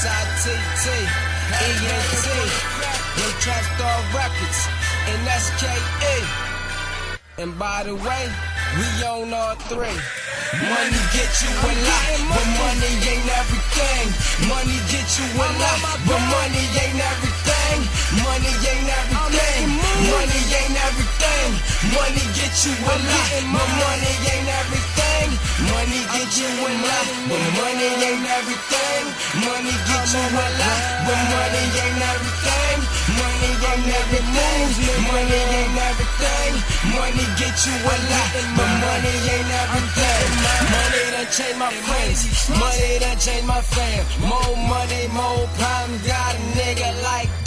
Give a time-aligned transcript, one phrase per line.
[0.00, 0.88] S-I-T-T,
[1.60, 2.26] E-N-T,
[3.20, 4.60] Young Trap Star Records,
[5.12, 6.16] and S-K-E.
[7.36, 8.24] And by the way,
[8.80, 10.00] we own all three.
[10.56, 14.08] Money get you a lot, but money ain't everything.
[14.48, 15.78] Money get you a lot,
[16.08, 17.84] but money ain't everything.
[18.24, 19.68] Money ain't everything.
[20.08, 21.50] Money ain't everything.
[21.92, 24.89] Money get you a lot, but money ain't everything.
[25.80, 29.04] Money get you a lot, but money ain't everything.
[29.48, 32.78] Money get you a lot, but money ain't everything.
[33.16, 34.68] Money ain't everything.
[35.08, 36.52] Money ain't everything.
[36.92, 38.28] Money get you a lot,
[38.60, 40.28] but money ain't everything.
[40.68, 42.20] Money done changed my friends.
[42.60, 44.04] Money done changed my fam.
[44.20, 46.04] More money, more problems.
[46.04, 47.39] Got a nigga like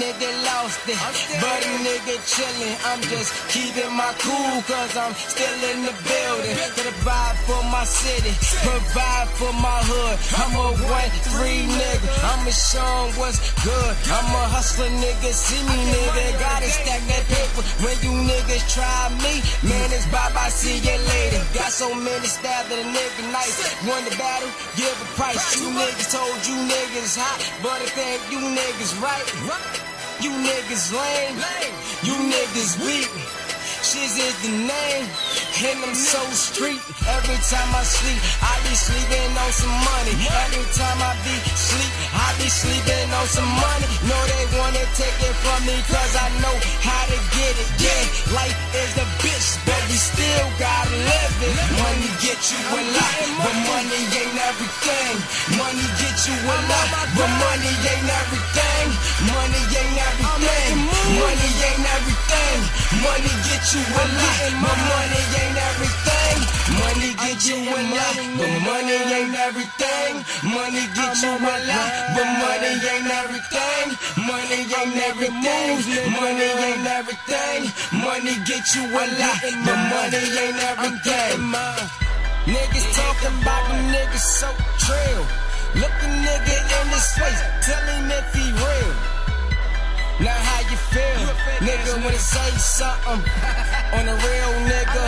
[0.00, 0.96] nigga lost it,
[1.44, 2.76] but a nigga chillin'.
[2.88, 6.56] I'm just keeping my cool, cause I'm still in the building.
[6.80, 8.32] Provide for my city,
[8.64, 10.16] provide for my hood.
[10.40, 12.08] I'm a one, three nigga.
[12.32, 13.92] I'ma show 'em what's good.
[14.16, 15.30] I'm a hustler nigga.
[15.32, 16.24] See me nigga.
[16.40, 19.34] Gotta stack that paper when you niggas try me.
[19.68, 21.42] Man, it's bye bye, see you later.
[21.52, 23.56] Got so many stabs that a nigga nice.
[23.86, 25.60] Won the battle, give a price.
[25.60, 29.89] You niggas told you niggas hot, but I think you niggas right.
[30.20, 31.40] You niggas lame,
[32.04, 33.08] you niggas weak.
[33.80, 35.06] Shizz is the name,
[35.64, 36.76] and I'm so street.
[37.08, 40.14] Every time I sleep, I be sleeping on some money.
[40.20, 43.88] Every time I be sleep, I be sleeping on some money.
[44.04, 46.52] No, they wanna take it from me, cause I know
[46.84, 47.68] how to get it.
[47.80, 48.04] Yeah,
[48.36, 51.56] life is the bitch, but we still gotta live it.
[51.80, 55.14] Money get you a lot, but money ain't everything.
[55.56, 58.86] Money get you a lot, but money ain't everything.
[63.00, 66.38] Money get you a lot, but money ain't everything.
[66.80, 70.12] Money get you a lot, but money ain't everything.
[70.44, 73.86] Money get you a lot, but money ain't everything.
[74.28, 76.12] Money ain't everything.
[76.12, 77.60] Money ain't everything.
[78.04, 81.40] Money get you a lot, but money ain't everything.
[82.52, 84.48] Niggas talking about them niggas so
[84.84, 85.24] trill.
[85.80, 87.84] Look a nigga in his face, tell
[90.88, 91.28] feel,
[91.60, 93.20] nigga, when it say something
[93.92, 95.04] on a real nigga,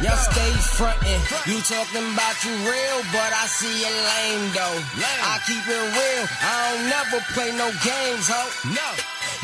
[0.00, 1.20] y'all stay frontin'.
[1.44, 4.78] You talking about you real, but I see you lame though.
[5.04, 8.42] I keep it real, I don't never play no games, ho.
[8.72, 8.88] No.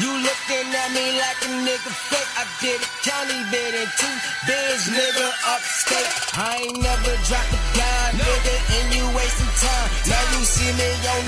[0.00, 2.32] You looking at me like a nigga fake.
[2.40, 4.16] I did a county bid in two
[4.48, 6.08] bids, nigga, upstate.
[6.40, 9.88] I ain't never dropped a dime, nigga, and you wasting time.
[10.08, 11.20] Now you see me on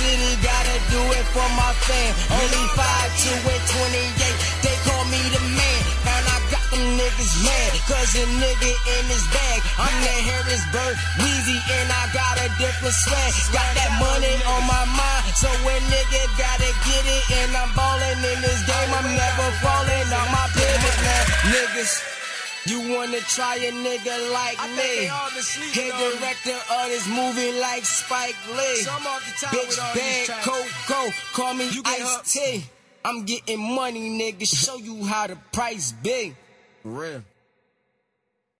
[0.00, 2.12] city, gotta do it for my fam.
[2.32, 3.64] Only 5, 2, and
[4.24, 5.80] 28, they call me the man.
[6.08, 9.60] And I got them niggas mad, cause a nigga in his bag.
[9.76, 13.32] I'm the Harrisburg Weezy, and I got a different swag.
[13.52, 18.24] Got that money on my mind, so when nigga gotta get it, and I'm ballin'
[18.24, 21.22] in this game, I'm never falling on my pivot now.
[21.52, 22.19] Niggas.
[22.66, 25.06] You wanna try a nigga like me?
[25.72, 28.84] Head director of this movie like Spike Lee.
[28.84, 32.64] Bitch bad Coco, call me you Ice T.
[33.04, 34.46] I'm getting money, nigga.
[34.46, 36.34] Show you how the price be.
[36.84, 37.22] Real.